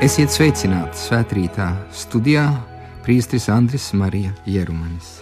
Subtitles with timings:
[0.00, 2.46] Esiet sveicināti svētkrītā studijā
[3.04, 5.18] Priestris Andris Marija Jerumanis.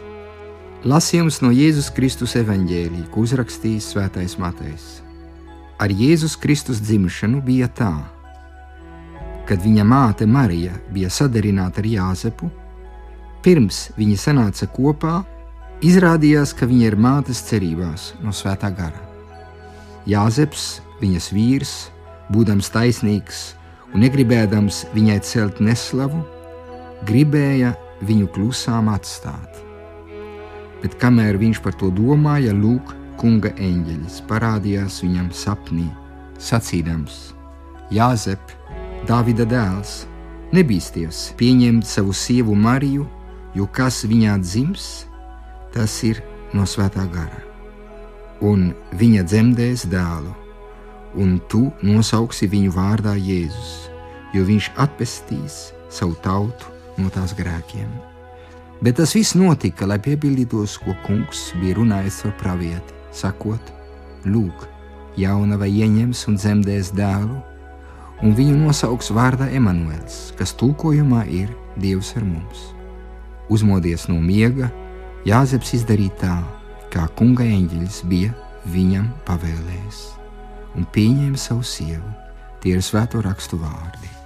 [0.86, 4.84] Lasījums no Jēzus Kristus evaņģēlī, ko uzrakstījis Svētais Matejs.
[5.82, 7.90] Ar Jēzus Kristus dzimšanu bija tā,
[9.50, 12.46] kad viņa māte Marija bija sadarināta ar Jāzepu,
[13.42, 15.24] pirms viņi sanāca kopā,
[15.82, 19.02] izrādījās, ka viņa ir mātes cerībās no Svētā gara.
[20.06, 21.78] Jāzeps, viņas vīrs,
[22.30, 23.57] būdams taisnīgs,
[23.94, 26.20] un negribēdams viņai celt neslavu,
[27.08, 27.74] gribēja
[28.04, 29.62] viņu klusām atstāt.
[30.82, 35.88] Bet kamēr viņš par to domāja, lūk, kunga eņģelis parādījās viņam sapnī,
[36.38, 37.32] sacīdams:
[37.90, 38.54] Jāzep,
[39.08, 40.02] Dāvida dēls,
[40.52, 43.06] nebīsties pieņemt savu sievu Mariju,
[43.54, 45.06] jo kas viņā dzims,
[45.72, 46.20] tas ir
[46.52, 47.40] no svētā gara,
[48.44, 50.34] un viņa dzemdēs dēlu
[51.16, 53.88] un tu nosauksi viņu vārdā Jēzus,
[54.34, 55.58] jo viņš atpestīs
[55.92, 57.88] savu tautu no tās grēkiem.
[58.82, 63.72] Bet tas viss notika, lai piepildītos, ko kungs bija runājis ar pravieti, sakot:
[64.28, 64.66] Lūk,
[65.18, 67.40] jaunava ieņems un dzemdēs dēlu,
[68.22, 72.68] un viņu nosauks vārdā Emanuēls, kas tulkojumā ir Dievs ar mums.
[73.48, 74.70] Uzmodies no miega,
[75.26, 76.36] Jāzeps izdarīja tā,
[76.94, 78.36] kā kunga eņģelis bija
[78.70, 80.17] viņam pavēlējis
[80.78, 82.14] un pieņēma savu sievu.
[82.62, 84.17] Tie ir svēto rakstu vārdi.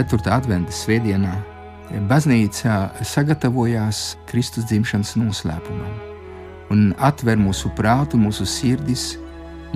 [0.00, 1.34] Ceturtā adventa svētdienā
[2.08, 5.90] baznīca sagatavojās Kristus dzimšanas noslēpumam
[6.72, 9.18] un atver mūsu prātu, mūsu sirdis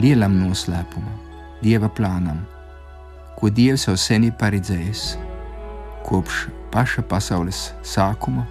[0.01, 1.19] lielam noslēpumam,
[1.61, 2.39] Dieva plānam,
[3.37, 5.03] ko Dievs jau sen ir paredzējis
[6.09, 8.47] kopš paša pasaules sākuma,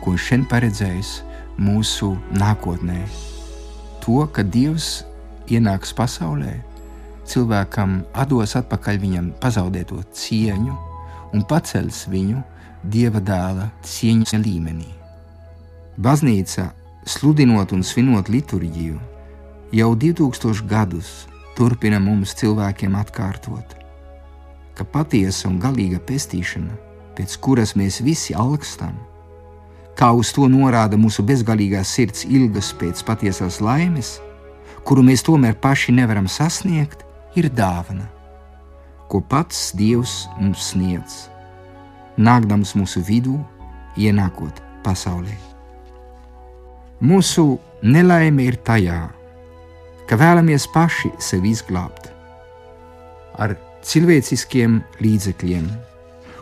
[0.00, 1.12] ko Viņš šodien paredzējis
[1.60, 3.02] mūsu nākotnē.
[4.06, 5.02] To, ka Dievs
[5.52, 6.54] ienāks pasaulē,
[7.28, 10.74] cilvēkam dos atpakaļ viņam pazaudēto cieņu
[11.34, 12.42] un paceļs viņu
[12.84, 14.88] dieva dēla cieņas līmenī.
[15.98, 16.70] Baznīca,
[17.06, 18.98] sludinot un svinot liturģiju,
[19.72, 21.26] jau 2000 gadus
[21.58, 23.74] turpina mums cilvēkiem atkārtot,
[24.78, 26.76] ka patiesa un galīga pestīšana,
[27.18, 28.94] pēc kuras mēs visi alkstam,
[29.98, 34.18] kā uz to norāda mūsu bezgalīgā sirds ilgas pēc patiesās laimes,
[34.86, 37.02] kuru mēs tomēr paši nevaram sasniegt,
[37.36, 38.06] ir dāvana,
[39.08, 41.26] ko pats Dievs mums sniedz,
[42.16, 43.38] nākdams mūsu vidū,
[43.98, 45.34] ienākot pasaulē.
[47.04, 49.00] Mūsu nelaime ir tajā,
[50.08, 52.08] ka vēlamies paši sevi izglābt
[53.38, 53.54] ar
[53.86, 55.68] cilvēciskiem līdzekļiem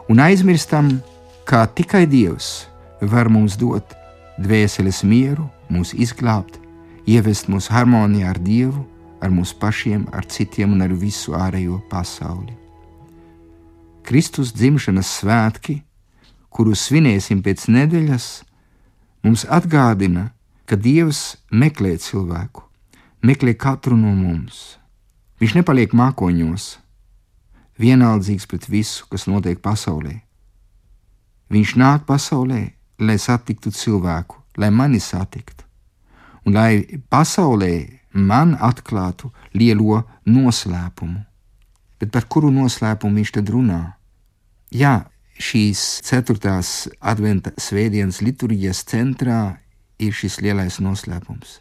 [0.08, 0.96] un aizmirstam,
[1.44, 2.66] ka tikai Dievs
[3.02, 3.92] var mums dot
[4.40, 6.56] dvēseles mieru, mūs izglābt,
[7.06, 8.86] ievest mūsu harmonijā ar Dievu
[9.26, 12.54] ar mums pašiem, ar citiem un ar visu ārējo pasauli.
[14.06, 15.80] Kristus dzimšanas svētki,
[16.54, 18.26] kurus svinēsim pēc nedēļas,
[19.26, 20.30] mums atgādina,
[20.66, 22.62] ka Dievs meklē cilvēku,
[23.26, 24.78] meklē katru no mums.
[25.42, 26.76] Viņš nepaliek mākoņos,
[27.82, 30.14] vienaldzīgs pret visu, kas notiek pasaulē.
[31.50, 32.62] Viņš nāk pasaulē,
[33.02, 35.66] lai satiktu cilvēku, lai mani satiktu,
[36.46, 41.20] un lai pasaulē man atklātu lielo noslēpumu.
[42.00, 43.82] Bet par kuru noslēpumu viņš tad runā?
[44.72, 45.06] Jā,
[45.40, 49.58] šīs ceturtās adventa svētdienas liturģijas centrā
[49.98, 51.60] ir šis lielais noslēpums.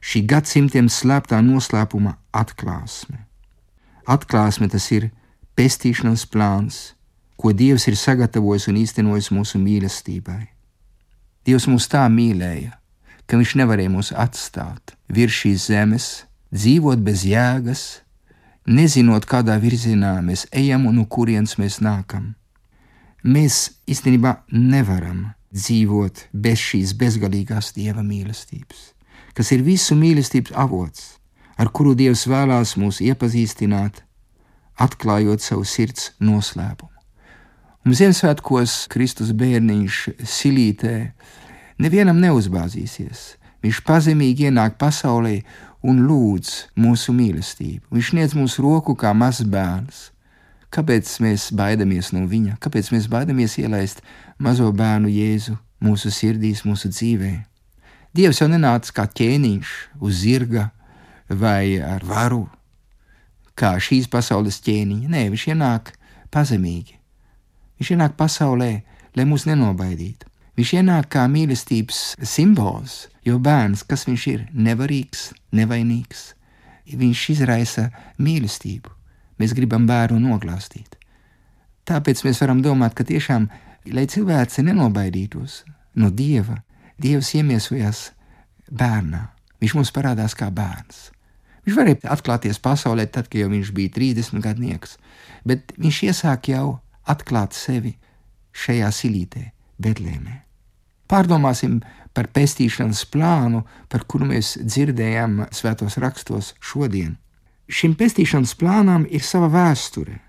[0.00, 3.26] Šī gadsimtiem slēptā noslēpuma atklāsme.
[4.08, 5.10] Atklāsme tas ir
[5.58, 6.80] pestīšanas plāns,
[7.36, 10.48] ko Dievs ir sagatavojis un īstenojis mūsu mīlestībai.
[11.46, 12.79] Dievs mūs tā mīlēja,
[13.30, 16.06] ka viņš nevarēja mūs atstāt virs šīs zemes,
[16.50, 18.02] dzīvot bez jēgas,
[18.66, 22.34] nezinot, kādā virzienā mēs ejam un no kurienes mēs nākam.
[23.22, 28.90] Mēs īstenībā nevaram dzīvot bez šīs bezgalīgās dieva mīlestības.
[29.34, 31.02] kas ir visu mīlestības avots,
[31.56, 34.02] ar kuru Dievs vēlās mūs iepazīstināt,
[34.80, 36.90] atklājot savu sirds noslēpumu.
[37.86, 40.96] Un Ziemassvētkos Kristus bērniņš silītē
[41.80, 43.34] nevienam neuzbāzīsies.
[43.60, 45.40] Viņš pazemīgi ienāk pasaulē
[45.84, 47.88] un lūdz mūsu mīlestību.
[47.92, 50.08] Viņš sniedz mums roku kā mazs bērns.
[50.70, 52.56] Kāpēc mēs baidamies no viņa?
[52.62, 54.04] Kāpēc mēs baidamies ielaist
[54.38, 57.32] mazo bērnu Jēzu mūsu sirdīs, mūsu dzīvē?
[58.14, 60.68] Dievs jau nenāca kā ķēniņš uz zirga
[61.28, 62.44] vai ar varu,
[63.54, 65.10] kā šīs pasaules ķēniņa.
[65.10, 65.92] Nē, viņš ienāk
[66.34, 66.96] pazemīgi.
[67.80, 68.72] Viņš ienāk pasaulē,
[69.18, 70.29] lai mūs nenobaidītu.
[70.60, 76.24] Viņš ienāk kā mīlestības simbols, jo bērns, kas viņš ir, nevarīgs, nevainīgs,
[77.00, 77.86] viņš izraisa
[78.20, 78.92] mīlestību.
[79.40, 80.98] Mēs gribam bērnu noglāstīt.
[81.88, 83.46] Tāpēc mēs varam domāt, ka tiešām,
[83.88, 85.62] lai cilvēks nenobaidītos
[85.96, 86.58] no dieva,
[87.00, 88.02] dievs iemiesojās
[88.68, 89.22] bērnā.
[89.64, 91.06] Viņš mums parādās kā bērns.
[91.64, 94.98] Viņš varēja atklāties pasaulē tad, kad viņš bija 30 gadnieks,
[95.48, 97.96] bet viņš iesāk jau atklāt sevi
[98.52, 99.48] šajā silītē,
[99.80, 100.49] Betlēmē.
[101.10, 101.80] Pārdomāsim
[102.14, 107.16] par pestīšanas plānu, par kuru mēs dzirdējām svētos rakstos šodien.
[107.70, 110.20] Šim pestīšanas plānam ir sava vēsture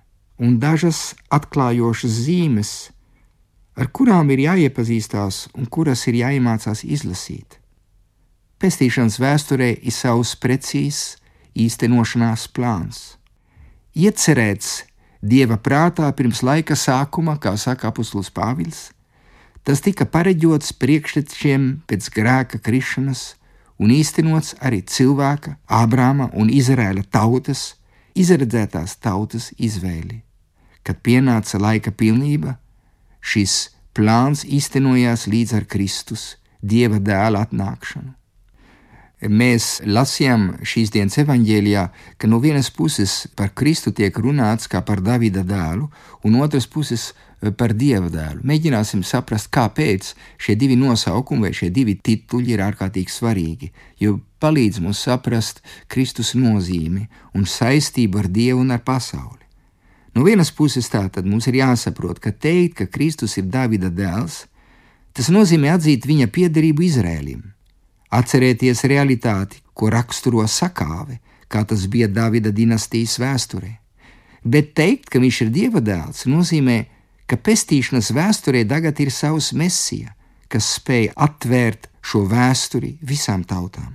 [0.42, 2.74] un dažas atklājošas zīmes,
[3.78, 7.58] ar kurām ir jāiepazīstās un kuras ir jāiemācās izlasīt.
[8.62, 11.18] Pestīšanas vēsturē ir savs precīzs
[11.58, 13.02] īstenošanās plāns.
[13.98, 14.82] Iecerēts
[15.22, 18.88] Dieva prātā pirms laika sākuma, kā saka apustulis Pāvils,
[19.64, 23.36] tas tika pareģots priekštečiem pēc grēka krišanas
[23.82, 27.76] un īstenots arī cilvēka, Ābrāma un Izraēla tautas,
[28.14, 30.22] izredzētās tautas izvēli.
[30.86, 32.58] Kad pienāca laika pilnība,
[33.22, 38.12] šis plāns īstenojās līdz ar Kristus, Dieva dēla atnākšanu.
[39.30, 41.88] Mēs lasījām šīs dienas evanģēlijā,
[42.18, 45.90] ka no vienas puses par Kristu tiek runāts kā par Davida dēlu,
[46.26, 47.12] un otras puses
[47.58, 48.44] par Dieva dēlu.
[48.48, 50.12] Mēģināsim saprast, kāpēc
[50.42, 56.36] šie divi nosaukumi vai šie divi tituļi ir ārkārtīgi svarīgi, jo palīdz mums saprast Kristus
[56.38, 57.08] nozīmi
[57.38, 59.42] un saistību ar Dievu un ar pasauli.
[60.16, 64.44] No vienas puses tātad mums ir jāsaprot, ka teikt, ka Kristus ir Davida dēls,
[65.16, 67.50] tas nozīmē atzīt viņa piederību Izrēlim
[68.12, 73.72] Atcerieties realitāti, ko raksturo sakāve, kā tas bija Davida dinastijas vēsturē.
[74.44, 76.78] Bet teikt, ka viņš ir dieva dēls, nozīmē,
[77.32, 80.12] ka pestīšanas vēsturē tagad ir savs mesija,
[80.52, 83.94] kas spēj atvērt šo vēsturi visām tautām.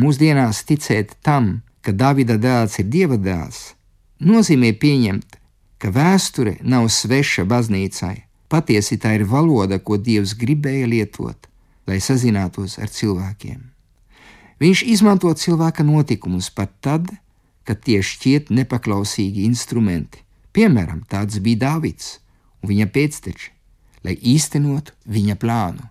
[0.00, 3.60] Mūsdienās ticēt tam, ka Davida dēls ir dieva dēls,
[4.26, 5.36] nozīmē pieņemt,
[5.78, 8.16] ka vēsture nav sveša baznīcai.
[8.50, 11.46] Patiesi tā ir valoda, ko Dievs gribēja lietot,
[11.86, 13.60] lai sazinātos ar cilvēkiem.
[14.58, 17.06] Viņš izmanto cilvēka notikumus pat tad,
[17.62, 20.24] kad tie šķiet nepaklausīgi instrumenti.
[20.50, 22.18] Piemēram, tāds bija Dāvids
[22.62, 23.50] un viņa pēcteči,
[24.04, 25.88] lai īstenotu viņa plānu.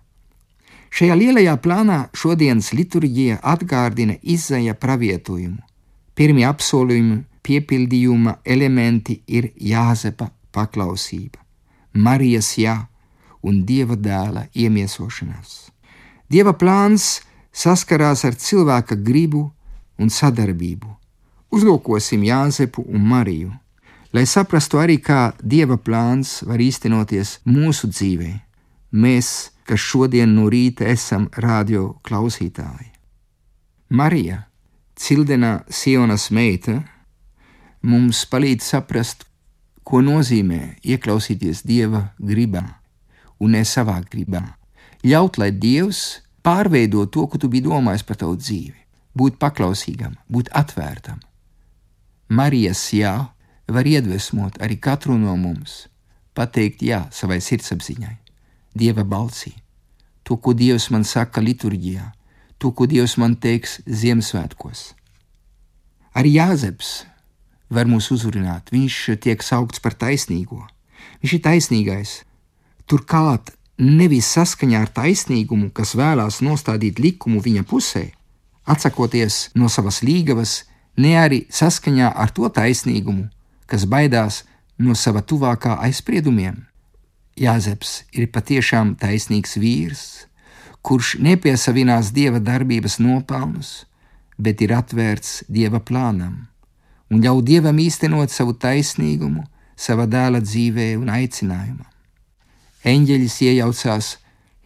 [0.90, 5.60] Šajā lielajā plānā šodienas liturģija atgādina izēja pravietojumu.
[6.18, 11.38] Pirmie apsolījumi piepildījuma elementi ir Jāzepa paklausība,
[11.94, 12.76] Marijas jā
[13.46, 15.70] un Dieva dēla iemiesošanās.
[16.30, 17.20] Dieva plāns
[17.52, 19.46] saskarās ar cilvēka gribu
[19.98, 20.90] un sadarbību.
[21.54, 23.54] Uzlūkosim Jāzepu un Mariju,
[24.12, 28.30] lai saprastu arī, kā Dieva plāns var īstenoties mūsu dzīvē.
[28.90, 32.90] Mēs, kas šodien no rīta esam radio klausītāji.
[33.90, 34.44] Marija,
[34.98, 36.80] cildenā Sionas meita,
[37.82, 39.26] mums palīdz saprast,
[39.84, 42.64] ko nozīmē ieklausīties Dieva gribā
[43.40, 44.42] un ne savā gribā
[45.06, 48.76] ļaut, lai Dievs pārveido to, ko tu biji domājis par tavu dzīvi,
[49.16, 51.20] būt paklausīgam, būt atvērtam.
[52.30, 53.14] Marijas jā
[53.74, 55.86] var iedvesmot arī katru no mums,
[56.34, 58.16] pateikt jā savai sirdsapziņai,
[58.74, 59.52] Dieva balsī,
[60.22, 62.04] to, ko Dievs man saka liturģijā,
[62.58, 64.92] to, ko Dievs man teiks Ziemassvētkos.
[66.14, 66.90] Arī Jāzeps
[67.70, 70.62] var mūs uzrunāt, viņš tiek saukts par taisnīgo.
[71.22, 72.14] Viņš ir taisnīgais.
[72.90, 78.10] Turklāt nevis saskaņā ar taisnīgumu, kas vēlās nostādīt likumu viņa pusē,
[78.66, 80.64] atsakoties no savas līgavas,
[81.00, 83.28] ne arī saskaņā ar to taisnīgumu,
[83.70, 84.42] kas baidās
[84.78, 86.64] no sava tuvākā aizspriedumiem.
[87.40, 90.02] Jāzeps ir patiešām taisnīgs vīrs,
[90.82, 93.84] kurš nepiesavinās dieva darbības nopelnus,
[94.36, 96.46] bet ir atvērts dieva plānam
[97.10, 101.90] un ļauj dievam īstenot savu taisnīgumu savā dēla dzīvē un aicinājumā
[102.84, 104.06] eņģeļus iejaucās,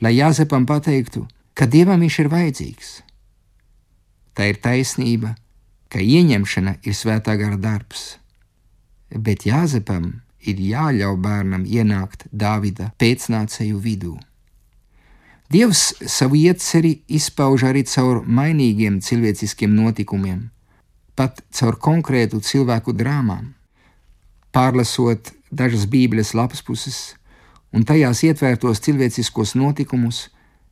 [0.03, 2.91] lai Jāzepam pateiktu, ka dievam viņš ir vajadzīgs.
[4.35, 5.37] tā ir taisnība,
[5.89, 8.19] ka ieņemšana ir svētā gara darbs.
[9.11, 14.15] Bet Jāzepam ir jāļauj bērnam ienākt Dāvida pēcnācēju vidū.
[15.53, 20.49] Dievs savu ieceri izpauž arī caur mainīgiem cilvēciskiem notikumiem,
[21.15, 23.53] pat caur konkrētu cilvēku drāmām.
[24.55, 27.15] Pārlasot dažas Bībeles lapas puses
[27.75, 30.29] un tajās ietvērtos cilvēciskos notikumus,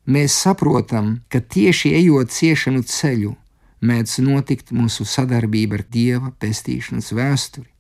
[0.06, 3.34] mēs saprotam, ka tieši ejot ciešanu ceļu,
[3.82, 7.71] mēdz notikt mūsu sadarbība ar Dieva pestīšanas vēsturi,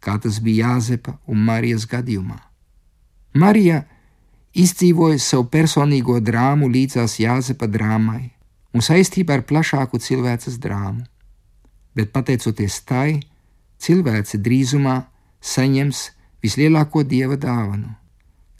[0.00, 2.38] kā tas bija Jāzepa un Marijas gadījumā.
[3.38, 3.82] Marija
[4.58, 8.30] izdzīvoja savu personīgo drāmu līdzās Jāzepa drāmai
[8.74, 11.04] un saistībā ar plašāku cilvēces drāmu,
[11.96, 13.20] bet pateicoties tai,
[13.78, 15.00] cilvēce drīzumā
[15.40, 16.04] saņems
[16.42, 17.94] vislielāko dieva dāvanu.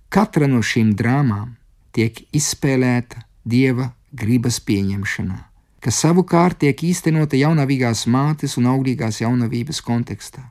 [0.08, 1.54] Katra no šīm drāmām
[1.92, 5.38] tiek izspēlēta dieva gribas pieņemšanā,
[5.84, 10.46] kas savukārt tiek īstenota jaunavīgās mātes un auglīgās jaunavības kontekstā.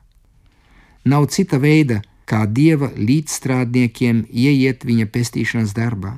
[1.04, 6.16] Nav cita veida, kā dieva līdzstrādniekiem ieiet viņa pestīšanas darbā.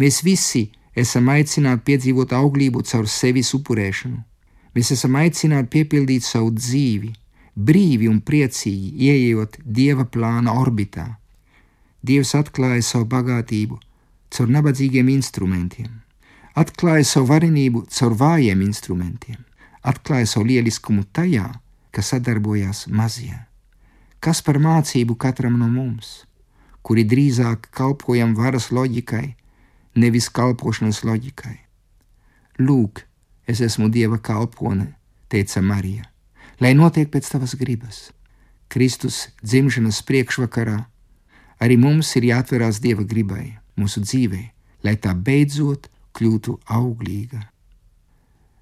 [0.00, 4.22] Mēs visi esam aicināti piedzīvot auglību caur sevis upurēšanu.
[4.74, 7.12] Mēs esam aicināti piepildīt savu dzīvi,
[7.54, 11.06] brīvi un priecīgi ieejot dieva plāna orbitā.
[12.02, 13.78] Dievs atklāja savu bagātību
[14.34, 15.90] caur nabadzīgiem instrumentiem,
[16.58, 19.38] atklāja savu varenību caur vājiem instrumentiem,
[19.82, 21.46] atklāja savu lieliskumu tajā,
[21.94, 23.44] kas sadarbojās mazie.
[24.24, 26.24] Kas par mācību katram no mums,
[26.80, 29.34] kuri drīzāk kalpojam varas loģikai,
[30.00, 31.58] nevis kalpošanas loģikai?
[32.64, 33.04] Lūk,
[33.44, 34.94] es esmu Dieva kalpone,
[35.28, 36.08] teica Marija
[36.60, 38.10] lai notiek pēc tavas gribas.
[38.70, 40.78] Kristus dzimšanas priekšvakarā
[41.62, 44.42] arī mums ir jāatverās Dieva gribai, mūsu dzīvē,
[44.86, 47.40] lai tā beidzot kļūtu auglīga.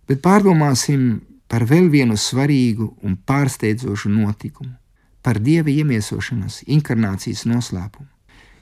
[0.09, 4.75] Bet pārdomāsim par vēl vienu svarīgu un pārsteidzošu notikumu,
[5.22, 8.08] par Dieva iemiesošanas, inkarnācijas noslēpumu.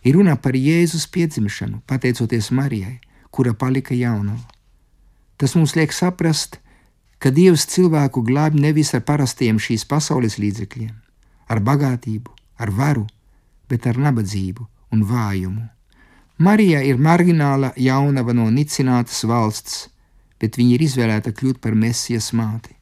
[0.05, 3.01] Ir runa par Jēzus piedzimšanu, pateicoties Marijai,
[3.31, 4.47] kura palika jaunava.
[5.37, 6.59] Tas mums liek saprast,
[7.21, 10.95] ka Dievs cilvēku glābj nevis ar parastiem šīs pasaules līdzekļiem,
[11.53, 13.07] ar bagātību, ar varu,
[13.69, 15.69] bet ar nabadzību un vājumu.
[16.41, 19.89] Marija ir margināla jaunava no nicinātas valsts,
[20.41, 22.73] bet viņa ir izvēlēta kļūt par mesijas māti.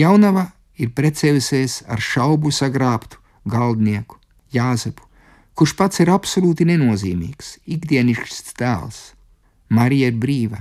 [0.00, 0.46] Jaunava
[0.76, 4.18] ir precējusies ar šaubu sagrābtu galdnieku,
[4.52, 5.04] Jāzepu,
[5.56, 8.98] kurš pats ir absolūti nenozīmīgs, ikdienišķs tēls.
[9.72, 10.60] Marija ir brīva,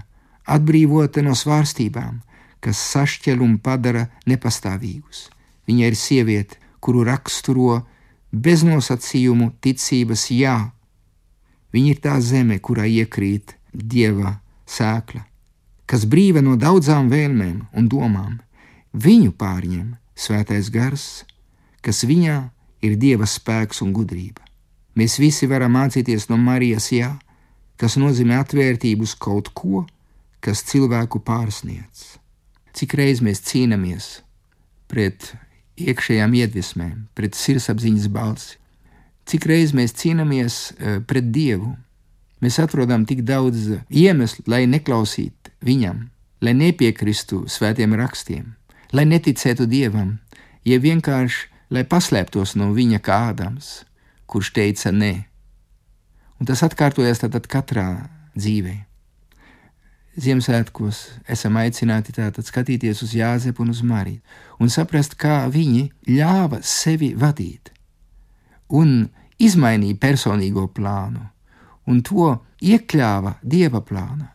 [0.49, 2.21] atbrīvota no svārstībām,
[2.63, 5.27] kas sašķel un padara nepastāvīgus.
[5.67, 7.83] Viņa ir sieviete, kuru raksturo
[8.31, 10.57] beznosacījumu ticības jā.
[11.73, 14.37] Viņa ir tā zeme, kurā iekrīt dieva
[14.69, 15.25] sēkla,
[15.85, 18.39] kas brīva no daudzām vēlmēm un domām.
[18.95, 21.23] Viņu pārņem svētais gars,
[21.85, 22.39] kas viņā
[22.85, 24.41] ir dieva spēks un gudrība.
[24.95, 27.13] Mēs visi varam mācīties no Marijas jā,
[27.77, 29.83] kas nozīmē atvērtību uz kaut ko,
[30.39, 32.15] kas cilvēku pārsniedz
[32.75, 34.09] cik reizes mēs cīnāmies
[34.91, 35.31] pret
[35.79, 38.59] iekšējām iedvesmēm, pret sirdsapziņas balsi,
[39.27, 41.73] cik reizes mēs cīnāmies e, pret Dievu.
[42.43, 46.03] Mēs atrodam tik daudz iemeslu, lai neklausītu Viņam,
[46.45, 48.51] lai nepiekristu svētiem rakstiem,
[48.93, 50.17] lai neticētu Dievam,
[50.65, 53.83] ja vienkārši lai paslēptos no Viņa kā Ādams,
[54.29, 55.13] kurš teica nē.
[56.39, 57.87] Un tas atkārtojas tātad katrā
[58.35, 58.83] dzīvēm.
[60.15, 64.21] Ziemassvētkos esam aicināti tātad skatīties uz Jāzepu un uz Mariju
[64.63, 67.73] un saprast, kā viņi ļāva sevi vadīt
[68.71, 71.25] un izmainīja personīgo plānu
[71.91, 72.31] un to
[72.63, 74.34] iekļāva dieva plānā.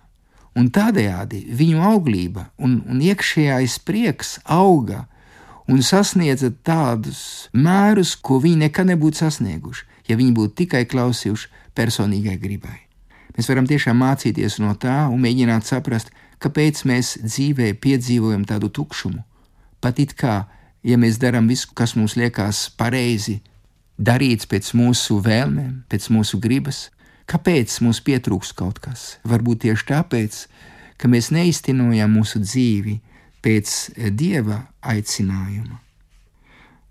[0.60, 5.06] Un tādējādi viņu auglība un, un iekšējais prieks auga
[5.70, 11.48] un sasniedza tādus mērus, ko viņi nekad nebūtu sasnieguši, ja viņi būtu tikai klausījuši
[11.78, 12.76] personīgai gribai.
[13.36, 16.10] Mēs varam tiešām mācīties no tā un mēģināt saprast,
[16.42, 19.22] kāpēc mēs dzīvē piedzīvojam tādu tukšumu.
[19.80, 20.42] Pat it kā,
[20.84, 23.38] ja mēs darām visu, kas mums liekas pareizi,
[23.96, 26.88] darīts pēc mūsu vēlmēm, pēc mūsu gribas,
[27.30, 29.18] kāpēc mums pietrūks kaut kas?
[29.28, 30.40] Varbūt tieši tāpēc,
[30.98, 32.98] ka mēs neiztenojam mūsu dzīvi
[33.44, 33.76] pēc
[34.18, 35.78] dieva aicinājuma.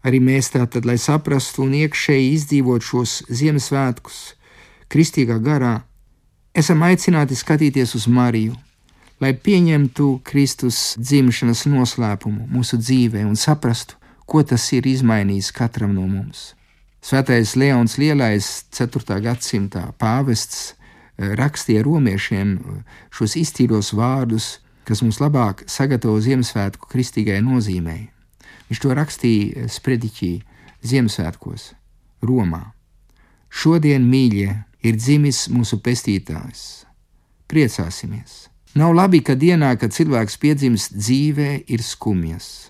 [0.08, 4.20] Arī mēs tātad, lai saprastu un iekšēji izdzīvot šos Ziemassvētkus,
[4.90, 5.82] kristīgā garā,
[6.56, 8.56] esam aicināti skatīties uz Mariju,
[9.20, 16.08] lai pieņemtu Kristus dzimšanas noslēpumu mūsu dzīvē un saprastu, ko tas ir izmainījis katram no
[16.08, 16.54] mums.
[17.02, 19.22] Svētais Leons Lielais, 4.
[19.24, 20.76] gadsimta pāvests,
[21.18, 22.82] eh, rakstīja romiešiem eh,
[23.16, 28.10] šos izcīlos vārdus, kas mums labāk sagatavo Ziemassvētku kristīgajai nozīmei.
[28.70, 30.34] Viņš to rakstīja sprediķī
[30.84, 31.74] Ziemassvētkos,
[32.22, 32.74] Romā.
[33.50, 34.52] Šodien, mīļie,
[34.84, 36.86] ir dzimis mūsu pestītājs.
[37.50, 38.50] Priecāsimies!
[38.78, 42.70] Nav labi, ka dienā, kad cilvēks piedzimst dzīvē, ir skumjas.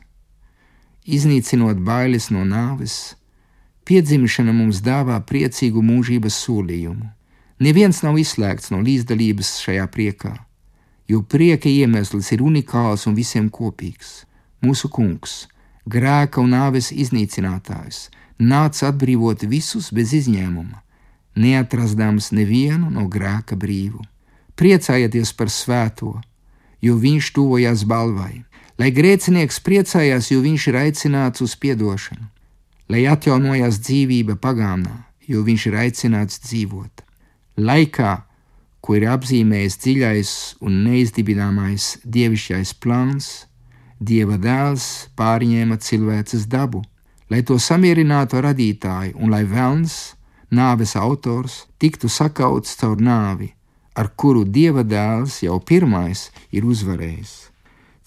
[1.03, 3.18] Iznīcinot bailes no nāves,
[3.89, 7.07] piedzimšana mums dāvā priecīgu mūžības solījumu.
[7.59, 10.35] Neviens nav izslēgts no līdzdalības šajā priekā,
[11.09, 14.23] jo prieka iemesls ir unikāls un visiem kopīgs.
[14.61, 15.47] Mūsu kungs,
[15.89, 18.07] grēka un nāves iznīcinātājs,
[18.39, 20.83] nāca atbrīvot visus bez izņēmuma,
[21.35, 24.05] neatrastams nevienu no grēka brīvu.
[24.59, 26.19] Priecājieties par svēto,
[26.83, 28.43] jo viņš tuvojās balvai,
[28.79, 32.27] lai grēcinieks priecājās, jo viņš ir aicināts uz atdošanu,
[32.89, 34.95] lai atjaunojās dzīvība pagānā,
[35.29, 37.05] jo viņš ir aicināts dzīvot
[37.59, 38.13] laikā,
[38.79, 40.31] ko ir apzīmējis dziļais
[40.65, 43.29] un neizdibināmais dievišķais plāns,
[43.99, 46.79] Dieva dēls pārņēma cilvēces dabu,
[47.27, 50.15] lai to samierinātu radītāju, un lai velns,
[50.55, 53.49] nāves autors, tiktu sakauts caur nāvi,
[53.99, 57.33] ar kuru Dieva dēls jau pirmais ir uzvarējis.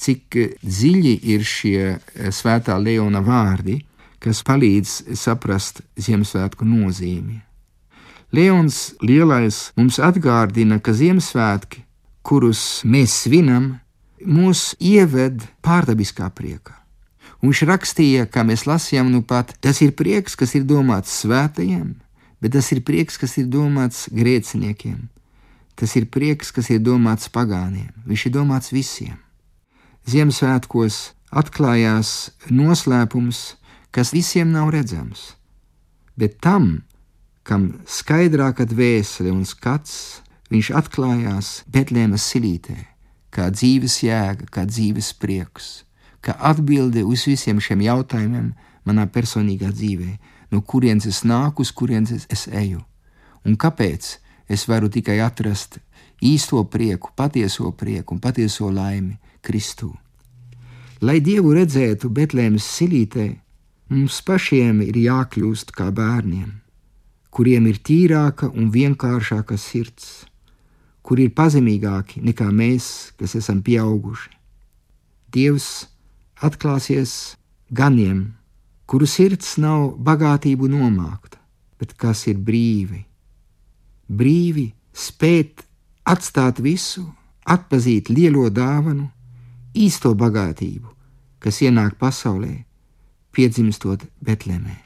[0.00, 3.82] Cik dziļi ir šie eh, svētā Leona vārdi,
[4.22, 7.40] kas palīdz saprast Ziemassvētku nozīmi.
[8.32, 11.82] Leons Lielais mums atgādina, ka Ziemassvētki,
[12.24, 13.74] kurus mēs svinam,
[14.22, 16.78] mūs ieved pārdabiskā priekā.
[17.42, 21.88] Un viņš rakstīja, kā mēs lasījām, nu pat, tas ir prieks, kas ir domāts svētajiem,
[22.40, 25.08] bet tas ir prieks, kas ir domāts grēciniekiem.
[25.74, 27.90] Tas ir prieks, kas ir domāts pagāniem.
[28.06, 29.18] Viņš ir domāts visiem.
[30.06, 33.56] Ziemassvētkos atklājās noslēpums,
[33.92, 35.34] kas visiem nav redzams,
[36.16, 36.82] bet tam,
[37.44, 42.76] kam skaidrāka dvēsele un skats, viņš atklājās Betlēmas silītē,
[43.32, 45.84] kā dzīves jēga, kā dzīves prieks,
[46.24, 48.52] kā atbilde uz visiem šiem jautājumiem
[48.88, 50.10] manā personīgā dzīvē,
[50.52, 52.82] no kurienes es nāku, uz kurienes es eju,
[53.44, 54.16] un kāpēc
[54.52, 55.80] es varu tikai atrast
[56.22, 59.90] īsto prieku, patieso prieku un patieso laimi Kristū.
[61.02, 63.26] Lai Dievu redzētu Betlēmas silītē,
[63.92, 66.62] mums pašiem ir jākļūst kā bērniem
[67.32, 70.26] kuriem ir tīrāka un vienkāršāka sirds,
[71.02, 74.30] kur ir pazemīgāki nekā mēs, kas esam pieauguši.
[75.32, 75.68] Dievs
[76.44, 77.38] atklāsies
[77.72, 78.34] ganiem,
[78.86, 81.40] kuru sirds nav bagātību nomākta,
[81.80, 83.00] bet kas ir brīvi.
[84.12, 85.64] Brīvi spēt
[86.04, 87.06] atstāt visu,
[87.48, 89.08] atpazīt lielo dāvanu,
[89.72, 90.92] īsto bagātību,
[91.40, 92.58] kas ienāk pasaulē,
[93.32, 94.78] piedzimstot Betlemē.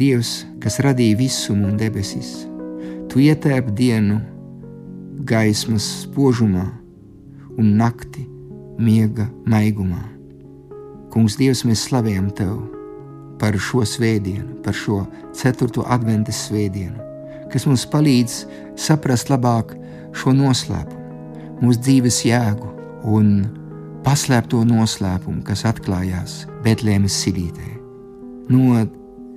[0.00, 2.49] Dievs, kas radīja visumu un debesis,
[3.10, 4.20] tu ietēp dienu
[5.26, 6.66] gaismas spožumā
[7.58, 8.24] un nakti
[8.80, 10.02] miega maigumā.
[11.10, 12.60] Kungs, Dievs, mēs slavējam Tev
[13.40, 15.02] par šo svētdienu, par šo
[15.36, 17.02] ceturto adventas svētdienu,
[17.50, 18.44] kas mums palīdz
[18.78, 19.74] saprast labāk
[20.16, 22.70] šo noslēpumu, mūsu dzīves jēgu
[23.10, 23.34] un
[24.06, 27.68] paslēpto noslēpumu, kas atklājās Betlēmes silītē.
[28.50, 28.84] No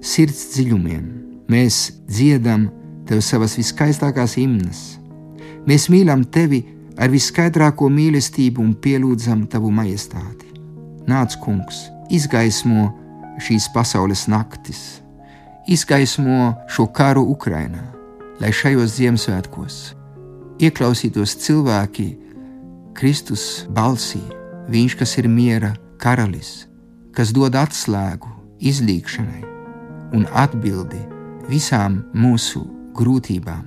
[0.04, 1.04] sirds dziļumiem.
[1.52, 2.68] Mēs dziedam
[3.08, 4.82] tev savas viskaistākās himnas.
[5.68, 6.63] Mēs mīlam tevi
[7.00, 10.52] ar viskaidrāko mīlestību un pielūdzam tavu majestāti.
[11.10, 12.89] Nāc, kungs, izgaismo
[13.44, 15.02] šīs pasaules naktis,
[15.68, 17.89] izgaismo šo karu Ukrainā,
[18.39, 19.82] lai šajos Ziemassvētkos
[20.63, 22.08] ieklausītos cilvēki
[22.96, 24.22] Kristus balsī,
[24.63, 26.70] Viņš, kas ir miera karalis,
[27.12, 28.30] kas dod atslēgu
[28.63, 29.42] izlīkšanai
[30.16, 31.02] un atbildi
[31.50, 32.63] visām mūsu
[32.97, 33.63] grūtībām.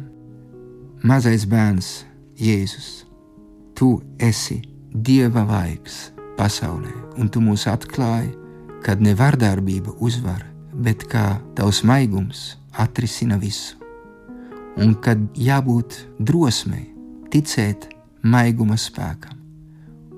[1.06, 2.04] Mazais bērns,
[2.40, 3.06] Jēzus,
[3.76, 4.60] tu esi
[4.92, 8.32] Dieva vaigs pasaulē, un tu mūs atklāji,
[8.84, 13.76] kad ne vardarbība uzvar, bet kā tavs maigums atrisina visu.
[14.76, 16.84] Un kad jābūt drosmei,
[17.32, 17.88] ticēt
[18.22, 19.36] maiguma spēkam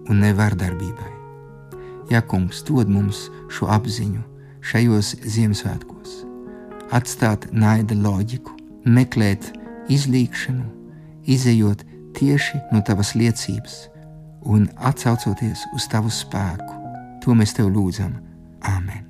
[0.08, 1.14] un ne vardarbībai.
[2.10, 4.24] Ja kungs dod mums šo apziņu
[4.64, 6.22] šajos Ziemassvētkos,
[6.94, 9.50] atstāt naida loģiku, meklēt
[9.92, 10.64] izlīkšanu,
[11.28, 11.84] izējot
[12.18, 13.80] tieši no tavas liecības
[14.48, 16.80] un atcaucoties uz tavu spēku.
[17.24, 18.16] To mēs tev lūdzam.
[18.64, 19.07] Āmen!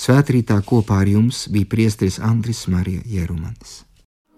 [0.00, 3.89] Svētrītā kopā ar jums bija priesteris Andris Marija Jerumanis.